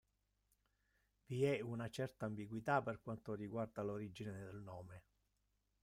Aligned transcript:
Vi 1.27 1.43
è 1.45 1.61
una 1.61 1.87
certa 1.91 2.25
ambiguità 2.25 2.81
per 2.81 3.01
quanto 3.01 3.35
riguarda 3.35 3.83
l'origine 3.83 4.31
del 4.31 4.59
nome. 4.59 5.03